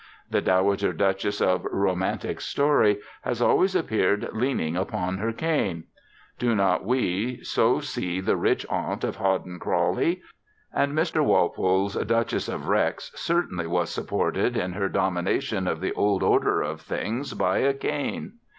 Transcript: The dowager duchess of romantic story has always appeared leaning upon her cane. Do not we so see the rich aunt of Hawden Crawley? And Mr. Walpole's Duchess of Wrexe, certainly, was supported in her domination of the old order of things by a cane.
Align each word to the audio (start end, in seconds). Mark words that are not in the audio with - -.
The 0.31 0.41
dowager 0.41 0.93
duchess 0.93 1.39
of 1.41 1.63
romantic 1.65 2.41
story 2.41 2.99
has 3.21 3.39
always 3.39 3.75
appeared 3.75 4.27
leaning 4.33 4.75
upon 4.75 5.19
her 5.19 5.31
cane. 5.31 5.83
Do 6.39 6.55
not 6.55 6.83
we 6.83 7.43
so 7.43 7.81
see 7.81 8.19
the 8.19 8.35
rich 8.35 8.65
aunt 8.67 9.03
of 9.03 9.17
Hawden 9.17 9.59
Crawley? 9.59 10.23
And 10.73 10.93
Mr. 10.93 11.23
Walpole's 11.23 11.93
Duchess 11.93 12.47
of 12.49 12.67
Wrexe, 12.67 13.11
certainly, 13.13 13.67
was 13.67 13.91
supported 13.91 14.57
in 14.57 14.73
her 14.73 14.89
domination 14.89 15.67
of 15.67 15.81
the 15.81 15.93
old 15.93 16.23
order 16.23 16.63
of 16.63 16.81
things 16.81 17.35
by 17.35 17.59
a 17.59 17.71
cane. 17.71 18.39